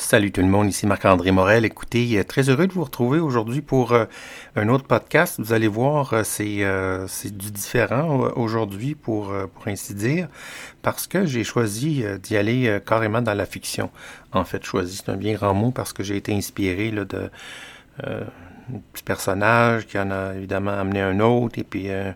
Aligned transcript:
Salut 0.00 0.30
tout 0.30 0.42
le 0.42 0.46
monde, 0.46 0.68
ici 0.68 0.86
Marc-André 0.86 1.32
Morel. 1.32 1.64
Écoutez, 1.64 2.20
euh, 2.20 2.22
très 2.22 2.48
heureux 2.48 2.68
de 2.68 2.72
vous 2.72 2.84
retrouver 2.84 3.18
aujourd'hui 3.18 3.62
pour 3.62 3.90
euh, 3.90 4.04
un 4.54 4.68
autre 4.68 4.84
podcast. 4.84 5.40
Vous 5.40 5.52
allez 5.52 5.66
voir, 5.66 6.12
euh, 6.12 6.22
c'est 7.08 7.36
du 7.36 7.50
différent 7.50 8.30
aujourd'hui 8.36 8.94
pour, 8.94 9.34
pour 9.52 9.66
ainsi 9.66 9.94
dire, 9.94 10.28
parce 10.82 11.08
que 11.08 11.26
j'ai 11.26 11.42
choisi 11.42 12.04
d'y 12.22 12.36
aller 12.36 12.78
carrément 12.86 13.22
dans 13.22 13.34
la 13.34 13.44
fiction. 13.44 13.90
En 14.32 14.44
fait, 14.44 14.64
choisi, 14.64 15.02
c'est 15.04 15.10
un 15.10 15.16
bien 15.16 15.34
grand 15.34 15.52
mot 15.52 15.72
parce 15.72 15.92
que 15.92 16.04
j'ai 16.04 16.16
été 16.16 16.32
inspiré 16.32 16.92
là, 16.92 17.04
de 17.04 17.28
petit 18.92 19.02
personnage 19.02 19.88
qui 19.88 19.98
en 19.98 20.12
a 20.12 20.36
évidemment 20.36 20.78
amené 20.78 21.00
un 21.00 21.18
autre 21.18 21.58
et 21.58 21.64
puis 21.64 21.90
un 21.90 22.14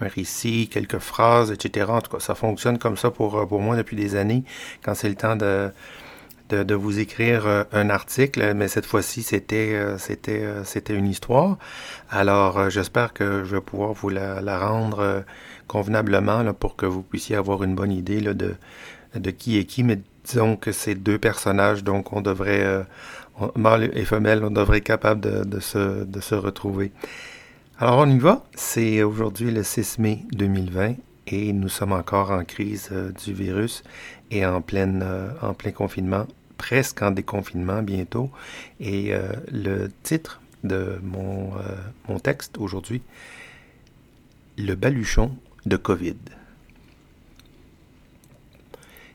récit, 0.00 0.68
quelques 0.68 0.98
phrases, 0.98 1.52
etc. 1.52 1.86
En 1.90 2.00
tout 2.00 2.10
cas, 2.10 2.20
ça 2.20 2.34
fonctionne 2.34 2.78
comme 2.78 2.96
ça 2.96 3.12
pour, 3.12 3.46
pour 3.46 3.60
moi 3.60 3.76
depuis 3.76 3.96
des 3.96 4.16
années 4.16 4.42
quand 4.82 4.94
c'est 4.94 5.08
le 5.08 5.14
temps 5.14 5.36
de 5.36 5.70
de, 6.50 6.74
vous 6.74 6.98
écrire 6.98 7.46
euh, 7.46 7.64
un 7.72 7.90
article, 7.90 8.54
mais 8.54 8.68
cette 8.68 8.86
fois-ci, 8.86 9.22
c'était 9.22 9.74
euh, 9.74 9.98
c'était 9.98 10.42
euh, 10.42 10.64
c'était 10.64 10.94
une 10.94 11.06
histoire. 11.06 11.58
Alors, 12.10 12.70
j'espère 12.70 13.12
que 13.12 13.44
je 13.44 13.56
vais 13.56 13.60
pouvoir 13.60 13.92
vous 13.92 14.08
la, 14.08 14.58
rendre 14.58 15.24
convenablement 15.68 16.42
là, 16.42 16.52
pour 16.52 16.76
que 16.76 16.86
vous 16.86 17.02
puissiez 17.02 17.36
avoir 17.36 17.62
une 17.62 17.74
bonne 17.74 17.92
idée 17.92 18.20
là, 18.20 18.34
de, 18.34 18.54
de 19.14 19.30
qui 19.30 19.58
est 19.58 19.64
qui. 19.64 19.84
Mais 19.84 20.00
disons 20.24 20.56
que 20.56 20.72
ces 20.72 20.94
deux 20.94 21.18
personnages, 21.18 21.84
donc 21.84 22.12
on 22.12 22.20
devrait, 22.20 22.84
mâle 23.56 23.90
et 23.94 24.04
femelle, 24.04 24.44
on 24.44 24.50
devrait 24.50 24.78
être 24.78 24.84
capable 24.84 25.20
de, 25.20 25.44
de, 25.44 25.60
se, 25.60 26.04
de 26.04 26.20
se 26.20 26.34
retrouver. 26.34 26.92
Alors, 27.78 27.98
on 27.98 28.10
y 28.10 28.18
va. 28.18 28.44
C'est 28.54 29.02
aujourd'hui 29.02 29.50
le 29.50 29.62
6 29.62 29.98
mai 30.00 30.20
2020 30.32 30.94
et 31.28 31.52
nous 31.52 31.68
sommes 31.68 31.92
encore 31.92 32.32
en 32.32 32.44
crise 32.44 32.90
du 33.24 33.32
virus 33.32 33.82
et 34.30 34.44
en, 34.44 34.60
pleine, 34.60 35.04
en 35.42 35.54
plein 35.54 35.70
confinement 35.70 36.26
presque 36.60 37.00
en 37.00 37.10
déconfinement 37.10 37.82
bientôt. 37.82 38.30
Et 38.80 39.14
euh, 39.14 39.32
le 39.50 39.90
titre 40.02 40.42
de 40.62 40.76
euh, 40.76 40.98
mon 42.06 42.18
texte 42.18 42.58
aujourd'hui, 42.58 43.00
Le 44.58 44.74
baluchon 44.74 45.34
de 45.64 45.78
COVID. 45.78 46.18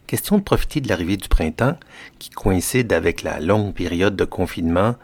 Question 0.07 0.39
de 0.39 0.43
profiter 0.43 0.81
de 0.81 0.89
l'arrivée 0.89 1.17
du 1.17 1.27
printemps 1.27 1.77
qui 2.17 2.31
coïncide 2.31 2.91
avec 2.91 3.21
la 3.21 3.39
longue 3.39 3.75
période 3.75 4.15
de 4.15 4.25
confinement. 4.25 4.95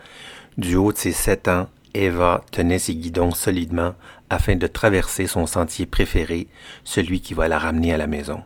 Du 0.57 0.75
haut 0.75 0.91
de 0.91 0.97
ses 0.97 1.11
sept 1.11 1.47
ans, 1.47 1.69
Eva 1.93 2.43
tenait 2.51 2.79
ses 2.79 2.95
guidons 2.95 3.31
solidement 3.31 3.93
afin 4.31 4.55
de 4.55 4.65
traverser 4.65 5.27
son 5.27 5.45
sentier 5.45 5.85
préféré, 5.85 6.47
celui 6.83 7.21
qui 7.21 7.35
va 7.35 7.47
la 7.47 7.59
ramener 7.59 7.93
à 7.93 7.97
la 7.97 8.07
maison. 8.07 8.43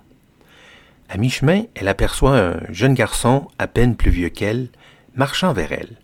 À 1.08 1.18
mi-chemin, 1.18 1.64
elle 1.76 1.88
aperçoit 1.88 2.38
un 2.38 2.60
jeune 2.70 2.96
garçon 2.96 3.48
à 3.60 3.68
peine 3.68 3.96
plus 3.96 4.10
vieux 4.10 4.30
qu'elle, 4.30 4.70
marchant 5.16 5.54
vers 5.54 5.72
elle. 5.72 5.98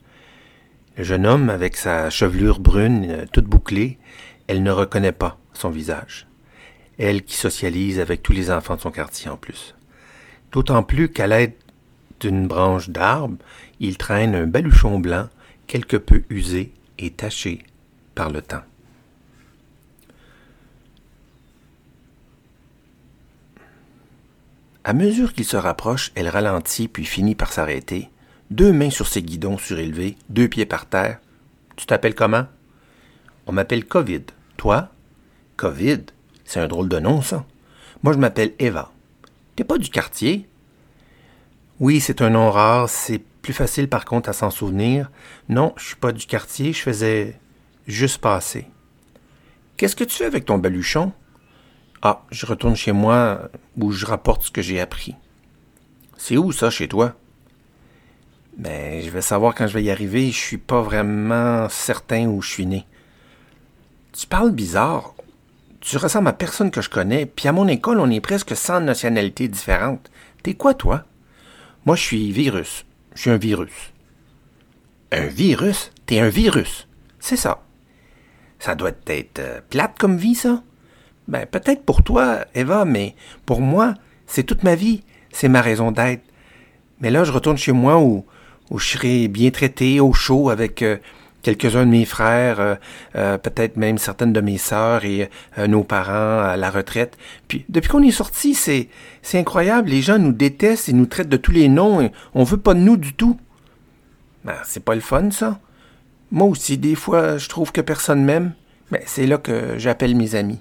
Le 0.97 1.03
jeune 1.03 1.25
homme, 1.25 1.49
avec 1.49 1.75
sa 1.75 2.09
chevelure 2.09 2.59
brune 2.59 3.07
euh, 3.09 3.25
toute 3.31 3.45
bouclée, 3.45 3.97
elle 4.47 4.61
ne 4.61 4.71
reconnaît 4.71 5.11
pas 5.11 5.39
son 5.53 5.69
visage. 5.69 6.27
Elle 6.99 7.23
qui 7.23 7.35
socialise 7.35 7.99
avec 7.99 8.21
tous 8.21 8.33
les 8.33 8.51
enfants 8.51 8.75
de 8.75 8.81
son 8.81 8.91
quartier 8.91 9.29
en 9.29 9.37
plus. 9.37 9.73
D'autant 10.51 10.83
plus 10.83 11.09
qu'à 11.09 11.27
l'aide 11.27 11.53
d'une 12.19 12.47
branche 12.47 12.89
d'arbre, 12.89 13.37
il 13.79 13.97
traîne 13.97 14.35
un 14.35 14.45
baluchon 14.45 14.99
blanc 14.99 15.27
quelque 15.65 15.97
peu 15.97 16.23
usé 16.29 16.73
et 16.99 17.09
taché 17.09 17.63
par 18.13 18.29
le 18.29 18.41
temps. 18.41 18.63
À 24.83 24.93
mesure 24.93 25.33
qu'il 25.33 25.45
se 25.45 25.57
rapproche, 25.57 26.11
elle 26.15 26.27
ralentit 26.27 26.87
puis 26.87 27.05
finit 27.05 27.35
par 27.35 27.53
s'arrêter, 27.53 28.09
deux 28.49 28.73
mains 28.73 28.89
sur 28.89 29.07
ses 29.07 29.21
guidons 29.21 29.59
surélevés, 29.59 30.17
deux 30.29 30.47
pieds 30.47 30.65
par 30.65 30.87
terre. 30.87 31.19
Tu 31.75 31.85
t'appelles 31.85 32.15
comment? 32.15 32.47
On 33.45 33.51
m'appelle 33.51 33.85
Covid. 33.85 34.23
Toi? 34.57 34.89
Covid? 35.55 36.01
C'est 36.45 36.59
un 36.59 36.67
drôle 36.67 36.89
de 36.89 36.99
nom, 36.99 37.21
ça. 37.21 37.45
Moi, 38.01 38.13
je 38.13 38.17
m'appelle 38.17 38.53
Eva. 38.57 38.91
T'es 39.55 39.63
pas 39.63 39.77
du 39.77 39.89
quartier? 39.89 40.49
Oui, 41.79 41.99
c'est 41.99 42.21
un 42.21 42.31
nom 42.31 42.49
rare. 42.49 42.89
C'est 42.89 43.19
plus 43.19 43.53
facile, 43.53 43.87
par 43.87 44.05
contre, 44.05 44.29
à 44.29 44.33
s'en 44.33 44.49
souvenir. 44.49 45.11
Non, 45.47 45.73
je 45.77 45.85
suis 45.85 45.95
pas 45.95 46.11
du 46.11 46.25
quartier. 46.25 46.73
Je 46.73 46.81
faisais 46.81 47.39
juste 47.87 48.17
passer. 48.17 48.67
Qu'est-ce 49.77 49.95
que 49.95 50.03
tu 50.03 50.17
fais 50.17 50.25
avec 50.25 50.45
ton 50.45 50.57
baluchon? 50.57 51.13
Ah, 52.01 52.23
je 52.31 52.45
retourne 52.45 52.75
chez 52.75 52.91
moi 52.91 53.49
où 53.77 53.91
je 53.91 54.05
rapporte 54.05 54.43
ce 54.43 54.51
que 54.51 54.61
j'ai 54.61 54.79
appris. 54.79 55.15
C'est 56.17 56.37
où 56.37 56.51
ça 56.51 56.69
chez 56.69 56.87
toi? 56.87 57.15
Ben, 58.57 59.03
je 59.03 59.09
vais 59.09 59.21
savoir 59.21 59.53
quand 59.53 59.67
je 59.67 59.73
vais 59.73 59.83
y 59.83 59.91
arriver. 59.91 60.31
Je 60.31 60.37
suis 60.37 60.57
pas 60.57 60.81
vraiment 60.81 61.69
certain 61.69 62.25
où 62.25 62.41
je 62.41 62.49
suis 62.49 62.65
né. 62.65 62.85
Tu 64.13 64.25
parles 64.27 64.51
bizarre. 64.51 65.13
Tu 65.79 65.97
ressembles 65.97 66.27
à 66.27 66.33
personne 66.33 66.69
que 66.69 66.81
je 66.81 66.89
connais, 66.89 67.25
puis 67.25 67.47
à 67.47 67.51
mon 67.51 67.67
école, 67.67 67.99
on 67.99 68.09
est 68.09 68.19
presque 68.19 68.55
100 68.55 68.81
nationalités 68.81 69.47
différentes. 69.47 70.11
T'es 70.43 70.53
quoi, 70.53 70.73
toi? 70.73 71.05
Moi, 71.85 71.95
je 71.95 72.03
suis 72.03 72.31
virus. 72.31 72.85
Je 73.15 73.21
suis 73.21 73.31
un 73.31 73.37
virus. 73.37 73.93
Un 75.11 75.25
virus? 75.25 75.91
T'es 76.05 76.19
un 76.19 76.29
virus. 76.29 76.87
C'est 77.19 77.37
ça. 77.37 77.63
Ça 78.59 78.75
doit 78.75 78.91
être 79.07 79.39
euh, 79.39 79.61
plate 79.69 79.97
comme 79.97 80.17
vie, 80.17 80.35
ça? 80.35 80.61
Ben, 81.31 81.45
peut-être 81.45 81.83
pour 81.83 82.03
toi, 82.03 82.39
Eva, 82.55 82.83
mais 82.83 83.15
pour 83.45 83.61
moi, 83.61 83.93
c'est 84.27 84.43
toute 84.43 84.63
ma 84.63 84.75
vie. 84.75 85.01
C'est 85.31 85.47
ma 85.47 85.61
raison 85.61 85.93
d'être. 85.93 86.23
Mais 86.99 87.09
là, 87.09 87.23
je 87.23 87.31
retourne 87.31 87.55
chez 87.55 87.71
moi 87.71 87.99
où, 87.99 88.25
où 88.69 88.79
je 88.79 88.89
serai 88.89 89.29
bien 89.29 89.49
traité, 89.49 90.01
au 90.01 90.11
chaud, 90.11 90.49
avec 90.49 90.81
euh, 90.81 90.97
quelques-uns 91.41 91.85
de 91.85 91.91
mes 91.91 92.03
frères, 92.03 92.59
euh, 92.59 92.75
euh, 93.15 93.37
peut-être 93.37 93.77
même 93.77 93.97
certaines 93.97 94.33
de 94.33 94.41
mes 94.41 94.57
sœurs 94.57 95.05
et 95.05 95.29
nos 95.69 95.85
parents 95.85 96.41
à 96.41 96.57
la 96.57 96.69
retraite. 96.69 97.17
Puis, 97.47 97.63
depuis 97.69 97.87
qu'on 97.87 98.03
est 98.03 98.11
sorti, 98.11 98.53
c'est, 98.53 98.89
c'est 99.21 99.39
incroyable. 99.39 99.89
Les 99.89 100.01
gens 100.01 100.19
nous 100.19 100.33
détestent 100.33 100.89
et 100.89 100.93
nous 100.93 101.05
traitent 101.05 101.29
de 101.29 101.37
tous 101.37 101.53
les 101.53 101.69
noms. 101.69 102.01
Et 102.01 102.11
on 102.33 102.43
veut 102.43 102.57
pas 102.57 102.73
de 102.73 102.79
nous 102.79 102.97
du 102.97 103.13
tout. 103.13 103.39
Ben, 104.43 104.55
c'est 104.65 104.83
pas 104.83 104.95
le 104.95 105.01
fun, 105.01 105.31
ça. 105.31 105.61
Moi 106.29 106.49
aussi, 106.49 106.77
des 106.77 106.95
fois, 106.95 107.37
je 107.37 107.47
trouve 107.47 107.71
que 107.71 107.79
personne 107.79 108.21
m'aime. 108.21 108.51
Mais 108.91 108.97
ben, 108.97 109.03
c'est 109.07 109.27
là 109.27 109.37
que 109.37 109.77
j'appelle 109.77 110.13
mes 110.13 110.35
amis. 110.35 110.59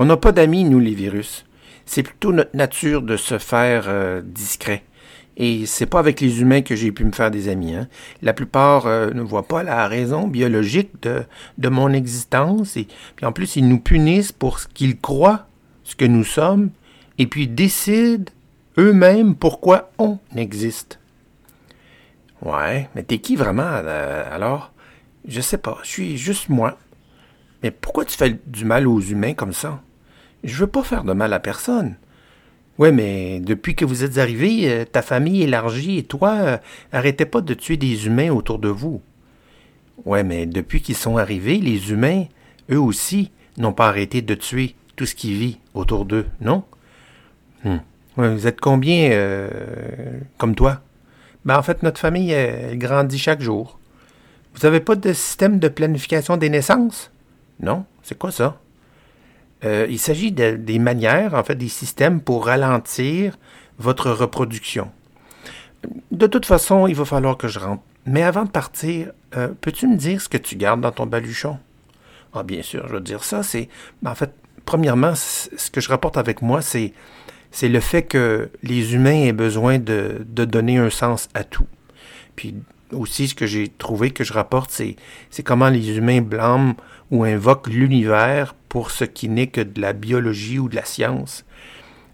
On 0.00 0.04
n'a 0.04 0.16
pas 0.16 0.30
d'amis, 0.30 0.62
nous, 0.62 0.78
les 0.78 0.94
virus. 0.94 1.44
C'est 1.84 2.04
plutôt 2.04 2.32
notre 2.32 2.56
nature 2.56 3.02
de 3.02 3.16
se 3.16 3.36
faire 3.38 3.86
euh, 3.88 4.22
discret. 4.24 4.84
Et 5.36 5.66
c'est 5.66 5.86
pas 5.86 5.98
avec 5.98 6.20
les 6.20 6.40
humains 6.40 6.62
que 6.62 6.76
j'ai 6.76 6.92
pu 6.92 7.04
me 7.04 7.10
faire 7.10 7.32
des 7.32 7.48
amis. 7.48 7.74
Hein. 7.74 7.88
La 8.22 8.32
plupart 8.32 8.86
euh, 8.86 9.10
ne 9.10 9.22
voient 9.22 9.48
pas 9.48 9.64
la 9.64 9.88
raison 9.88 10.28
biologique 10.28 10.92
de, 11.02 11.68
mon 11.68 11.92
existence. 11.92 12.76
Et 12.76 12.86
puis 13.16 13.26
en 13.26 13.32
plus, 13.32 13.56
ils 13.56 13.68
nous 13.68 13.80
punissent 13.80 14.30
pour 14.30 14.60
ce 14.60 14.68
qu'ils 14.68 15.00
croient, 15.00 15.48
ce 15.82 15.96
que 15.96 16.04
nous 16.04 16.24
sommes, 16.24 16.70
et 17.18 17.26
puis 17.26 17.48
décident 17.48 18.30
eux-mêmes 18.78 19.34
pourquoi 19.34 19.90
on 19.98 20.18
existe. 20.36 21.00
Ouais, 22.40 22.88
mais 22.94 23.02
t'es 23.02 23.18
qui 23.18 23.34
vraiment 23.34 23.66
euh, 23.66 24.24
alors? 24.32 24.72
Je 25.26 25.40
sais 25.40 25.58
pas, 25.58 25.78
je 25.82 25.88
suis 25.88 26.16
juste 26.16 26.48
moi. 26.48 26.78
Mais 27.64 27.72
pourquoi 27.72 28.04
tu 28.04 28.16
fais 28.16 28.38
du 28.46 28.64
mal 28.64 28.86
aux 28.86 29.00
humains 29.00 29.34
comme 29.34 29.52
ça? 29.52 29.82
Je 30.44 30.56
veux 30.56 30.66
pas 30.66 30.82
faire 30.82 31.04
de 31.04 31.12
mal 31.12 31.32
à 31.32 31.40
personne. 31.40 31.96
Ouais, 32.78 32.92
mais 32.92 33.40
depuis 33.40 33.74
que 33.74 33.84
vous 33.84 34.04
êtes 34.04 34.18
arrivé, 34.18 34.70
euh, 34.70 34.84
ta 34.84 35.02
famille 35.02 35.42
élargie 35.42 35.98
et 35.98 36.04
toi, 36.04 36.34
euh, 36.34 36.58
arrêtez 36.92 37.24
pas 37.24 37.40
de 37.40 37.54
tuer 37.54 37.76
des 37.76 38.06
humains 38.06 38.30
autour 38.30 38.60
de 38.60 38.68
vous. 38.68 39.02
Ouais, 40.04 40.22
mais 40.22 40.46
depuis 40.46 40.80
qu'ils 40.80 40.94
sont 40.94 41.16
arrivés, 41.16 41.58
les 41.58 41.90
humains, 41.90 42.26
eux 42.70 42.80
aussi, 42.80 43.32
n'ont 43.56 43.72
pas 43.72 43.88
arrêté 43.88 44.22
de 44.22 44.34
tuer 44.34 44.76
tout 44.94 45.06
ce 45.06 45.16
qui 45.16 45.34
vit 45.34 45.58
autour 45.74 46.04
d'eux, 46.04 46.26
non? 46.40 46.62
Hmm. 47.64 47.78
vous 48.16 48.46
êtes 48.46 48.60
combien 48.60 49.10
euh, 49.10 49.48
comme 50.38 50.54
toi? 50.54 50.80
Ben, 51.44 51.58
en 51.58 51.62
fait, 51.62 51.82
notre 51.82 51.98
famille 51.98 52.30
elle 52.30 52.78
grandit 52.78 53.18
chaque 53.18 53.40
jour. 53.40 53.80
Vous 54.54 54.60
n'avez 54.62 54.80
pas 54.80 54.94
de 54.94 55.12
système 55.12 55.58
de 55.58 55.68
planification 55.68 56.36
des 56.36 56.50
naissances? 56.50 57.10
Non? 57.60 57.84
C'est 58.02 58.16
quoi 58.16 58.30
ça? 58.30 58.60
Euh, 59.64 59.86
il 59.88 59.98
s'agit 59.98 60.32
des 60.32 60.78
manières, 60.78 61.34
en 61.34 61.42
fait, 61.42 61.56
des 61.56 61.68
systèmes 61.68 62.20
pour 62.20 62.46
ralentir 62.46 63.38
votre 63.78 64.10
reproduction. 64.10 64.90
De 66.10 66.26
toute 66.26 66.46
façon, 66.46 66.86
il 66.86 66.94
va 66.94 67.04
falloir 67.04 67.36
que 67.36 67.48
je 67.48 67.58
rentre. 67.58 67.82
Mais 68.06 68.22
avant 68.22 68.44
de 68.44 68.50
partir, 68.50 69.12
euh, 69.36 69.48
peux-tu 69.60 69.86
me 69.86 69.96
dire 69.96 70.20
ce 70.20 70.28
que 70.28 70.38
tu 70.38 70.56
gardes 70.56 70.80
dans 70.80 70.92
ton 70.92 71.06
baluchon? 71.06 71.58
Ah, 72.32 72.42
bien 72.42 72.62
sûr, 72.62 72.86
je 72.88 72.94
veux 72.94 73.00
dire 73.00 73.24
ça. 73.24 73.42
C'est, 73.42 73.68
en 74.04 74.14
fait, 74.14 74.32
premièrement, 74.64 75.14
ce 75.14 75.70
que 75.70 75.80
je 75.80 75.88
rapporte 75.88 76.16
avec 76.16 76.42
moi, 76.42 76.62
c'est, 76.62 76.92
c'est 77.50 77.68
le 77.68 77.80
fait 77.80 78.02
que 78.02 78.50
les 78.62 78.94
humains 78.94 79.24
aient 79.24 79.32
besoin 79.32 79.78
de, 79.78 80.24
de 80.26 80.44
donner 80.44 80.78
un 80.78 80.90
sens 80.90 81.28
à 81.34 81.44
tout. 81.44 81.66
Puis 82.36 82.54
aussi, 82.92 83.28
ce 83.28 83.34
que 83.34 83.46
j'ai 83.46 83.68
trouvé 83.68 84.10
que 84.10 84.24
je 84.24 84.32
rapporte, 84.32 84.70
c'est, 84.70 84.96
c'est 85.30 85.42
comment 85.42 85.68
les 85.68 85.96
humains 85.96 86.20
blâment 86.20 86.74
ou 87.10 87.24
invoquent 87.24 87.68
l'univers 87.68 88.54
pour 88.68 88.90
ce 88.90 89.04
qui 89.04 89.28
n'est 89.28 89.46
que 89.48 89.60
de 89.60 89.80
la 89.80 89.92
biologie 89.92 90.58
ou 90.58 90.68
de 90.68 90.76
la 90.76 90.84
science. 90.84 91.44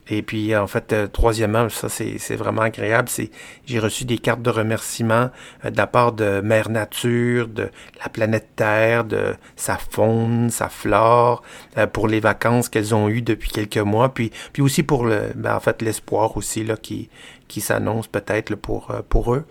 Et 0.09 0.23
puis, 0.23 0.55
en 0.55 0.67
fait, 0.67 0.93
euh, 0.93 1.07
troisièmement, 1.07 1.69
ça 1.71 1.89
c'est 1.89 2.37
vraiment 2.37 2.63
agréable, 2.63 3.09
c'est 3.09 3.31
j'ai 3.65 3.79
reçu 3.79 4.05
des 4.05 4.19
cartes 4.19 4.43
de 4.43 4.51
remerciement 4.51 5.31
euh, 5.65 5.71
de 5.71 5.77
la 5.77 5.87
part 5.87 6.13
de 6.13 6.43
Mère 6.43 6.69
Nature, 6.69 7.49
de 7.49 7.71
la 8.03 8.09
planète 8.11 8.49
Terre, 8.55 9.05
de 9.05 9.35
sa 9.57 9.79
faune, 9.79 10.51
sa 10.51 10.69
flore, 10.69 11.43
euh, 11.79 11.87
pour 11.87 12.07
les 12.07 12.21
vacances 12.21 12.69
qu'elles 12.69 12.95
ont 12.95 13.09
eues 13.09 13.23
depuis 13.23 13.49
quelques 13.49 13.79
mois, 13.79 14.13
puis, 14.13 14.31
puis 14.53 14.61
aussi 14.61 14.83
pour 14.83 15.07
le, 15.07 15.33
ben, 15.35 15.57
en 15.57 15.61
fait, 15.61 15.81
l'espoir 15.81 16.37
aussi 16.37 16.65
là 16.65 16.77
qui 16.77 17.09
qui 17.49 17.61
s'annonce 17.61 18.09
peut-être 18.09 18.55
pour 18.57 18.91
pour 19.11 19.35
eux. 19.35 19.45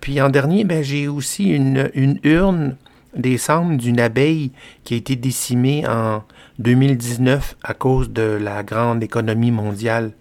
puis 0.00 0.20
en 0.22 0.30
dernier, 0.30 0.64
ben 0.64 0.82
j'ai 0.82 1.06
aussi 1.06 1.50
une 1.50 1.90
une 1.94 2.18
urne 2.24 2.76
des 3.14 3.38
d'une 3.76 4.00
abeille 4.00 4.52
qui 4.84 4.94
a 4.94 4.96
été 4.96 5.16
décimée 5.16 5.84
en 5.86 6.22
2019 6.58 7.56
à 7.62 7.74
cause 7.74 8.10
de 8.10 8.22
la 8.22 8.62
grande 8.62 9.02
économie 9.02 9.50
mondiale. 9.50 10.12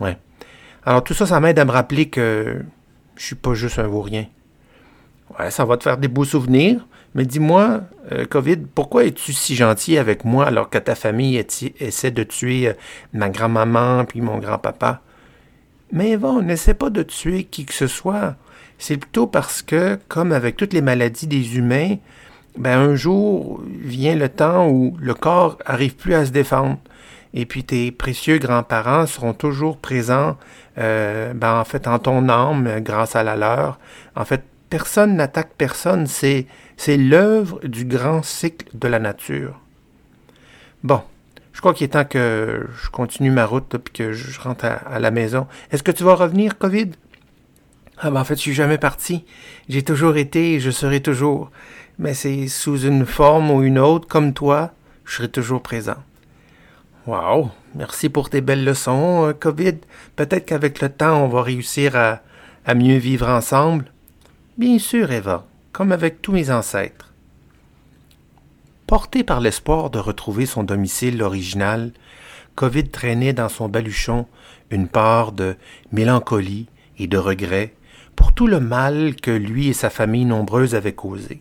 Ouais. 0.00 0.18
Alors 0.84 1.02
tout 1.02 1.14
ça, 1.14 1.26
ça 1.26 1.40
m'aide 1.40 1.58
à 1.58 1.64
me 1.64 1.72
rappeler 1.72 2.08
que 2.08 2.62
je 3.16 3.24
suis 3.24 3.34
pas 3.34 3.54
juste 3.54 3.78
un 3.78 3.88
vaurien. 3.88 4.26
Ouais, 5.38 5.50
ça 5.50 5.64
va 5.64 5.76
te 5.76 5.82
faire 5.82 5.98
des 5.98 6.08
beaux 6.08 6.24
souvenirs, 6.24 6.86
mais 7.14 7.24
dis-moi, 7.24 7.82
euh, 8.12 8.26
COVID, 8.26 8.58
pourquoi 8.74 9.04
es-tu 9.04 9.32
si 9.32 9.56
gentil 9.56 9.98
avec 9.98 10.24
moi 10.24 10.46
alors 10.46 10.70
que 10.70 10.78
ta 10.78 10.94
famille 10.94 11.44
essaie 11.80 12.10
de 12.12 12.22
tuer 12.22 12.68
euh, 12.68 12.72
ma 13.12 13.28
grand-maman 13.28 14.04
puis 14.04 14.20
mon 14.20 14.38
grand-papa? 14.38 15.02
Mais 15.92 16.10
Eva, 16.10 16.40
n'essaie 16.42 16.74
pas 16.74 16.90
de 16.90 17.02
tuer 17.02 17.44
qui 17.44 17.64
que 17.64 17.74
ce 17.74 17.86
soit. 17.86 18.36
C'est 18.78 18.96
plutôt 18.96 19.26
parce 19.26 19.62
que, 19.62 19.98
comme 20.08 20.32
avec 20.32 20.56
toutes 20.56 20.72
les 20.72 20.82
maladies 20.82 21.26
des 21.26 21.56
humains, 21.56 21.96
ben 22.58 22.78
un 22.78 22.94
jour 22.94 23.62
vient 23.66 24.16
le 24.16 24.28
temps 24.28 24.68
où 24.68 24.96
le 25.00 25.14
corps 25.14 25.58
arrive 25.66 25.96
plus 25.96 26.14
à 26.14 26.26
se 26.26 26.30
défendre. 26.30 26.78
Et 27.34 27.44
puis 27.44 27.64
tes 27.64 27.92
précieux 27.92 28.38
grands-parents 28.38 29.06
seront 29.06 29.34
toujours 29.34 29.76
présents, 29.76 30.36
euh, 30.78 31.34
ben 31.34 31.58
en 31.60 31.64
fait, 31.64 31.86
en 31.86 31.98
ton 31.98 32.28
âme, 32.28 32.80
grâce 32.80 33.14
à 33.14 33.22
la 33.22 33.36
leur. 33.36 33.78
En 34.14 34.24
fait, 34.24 34.42
personne 34.70 35.16
n'attaque 35.16 35.50
personne, 35.58 36.06
c'est, 36.06 36.46
c'est 36.76 36.96
l'œuvre 36.96 37.60
du 37.64 37.84
grand 37.84 38.22
cycle 38.22 38.66
de 38.74 38.88
la 38.88 38.98
nature. 38.98 39.60
Bon, 40.82 41.02
je 41.52 41.60
crois 41.60 41.72
qu'il 41.72 41.84
est 41.84 41.88
temps 41.88 42.04
que 42.04 42.66
je 42.82 42.90
continue 42.90 43.30
ma 43.30 43.46
route, 43.46 43.74
et 43.74 43.90
que 43.90 44.12
je 44.12 44.40
rentre 44.40 44.66
à, 44.66 44.98
la 44.98 45.10
maison. 45.10 45.46
Est-ce 45.70 45.82
que 45.82 45.90
tu 45.90 46.04
vas 46.04 46.14
revenir, 46.14 46.58
COVID? 46.58 46.90
Ah 47.98 48.10
ben 48.10 48.20
en 48.20 48.24
fait, 48.24 48.36
je 48.36 48.40
suis 48.40 48.54
jamais 48.54 48.78
parti. 48.78 49.24
J'ai 49.68 49.82
toujours 49.82 50.16
été 50.16 50.54
et 50.54 50.60
je 50.60 50.70
serai 50.70 51.00
toujours 51.00 51.50
mais 51.98 52.14
c'est 52.14 52.48
sous 52.48 52.80
une 52.80 53.06
forme 53.06 53.50
ou 53.50 53.62
une 53.62 53.78
autre, 53.78 54.06
comme 54.06 54.34
toi, 54.34 54.72
je 55.04 55.16
serai 55.16 55.28
toujours 55.28 55.62
présent. 55.62 55.96
Wow, 57.06 57.50
merci 57.74 58.08
pour 58.08 58.30
tes 58.30 58.40
belles 58.40 58.64
leçons, 58.64 59.28
euh, 59.28 59.32
COVID. 59.32 59.76
Peut-être 60.16 60.44
qu'avec 60.46 60.80
le 60.80 60.88
temps, 60.88 61.24
on 61.24 61.28
va 61.28 61.42
réussir 61.42 61.96
à, 61.96 62.20
à 62.66 62.74
mieux 62.74 62.96
vivre 62.96 63.28
ensemble. 63.28 63.92
Bien 64.58 64.78
sûr, 64.78 65.10
Eva, 65.10 65.46
comme 65.72 65.92
avec 65.92 66.20
tous 66.20 66.32
mes 66.32 66.50
ancêtres. 66.50 67.12
Porté 68.86 69.24
par 69.24 69.40
l'espoir 69.40 69.90
de 69.90 69.98
retrouver 69.98 70.46
son 70.46 70.64
domicile 70.64 71.22
original, 71.22 71.92
Covid 72.56 72.88
traînait 72.88 73.32
dans 73.32 73.48
son 73.48 73.68
baluchon 73.68 74.26
une 74.70 74.88
part 74.88 75.32
de 75.32 75.56
mélancolie 75.92 76.66
et 76.98 77.06
de 77.06 77.18
regret 77.18 77.74
pour 78.16 78.32
tout 78.32 78.46
le 78.46 78.58
mal 78.60 79.14
que 79.16 79.30
lui 79.30 79.68
et 79.68 79.72
sa 79.72 79.90
famille 79.90 80.24
nombreuse 80.24 80.74
avaient 80.74 80.94
causé. 80.94 81.40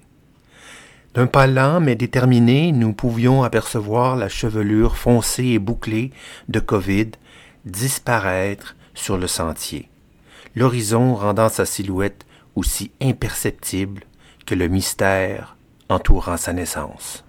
D'un 1.16 1.28
pas 1.28 1.48
lent 1.48 1.80
mais 1.80 1.96
déterminé, 1.96 2.74
nous 2.74 2.92
pouvions 2.92 3.44
apercevoir 3.44 4.18
la 4.18 4.28
chevelure 4.28 4.98
foncée 4.98 5.46
et 5.46 5.60
bouclée 5.60 6.12
de 6.50 6.60
Covid 6.60 7.12
disparaître 7.64 8.76
sur 8.94 9.18
le 9.18 9.28
sentier, 9.28 9.90
l'horizon 10.56 11.16
rendant 11.16 11.50
sa 11.50 11.66
silhouette 11.66 12.26
aussi 12.56 12.92
imperceptible 13.02 14.04
que 14.46 14.56
le 14.56 14.68
mystère 14.68 15.56
entourant 15.90 16.38
sa 16.38 16.54
naissance. 16.54 17.24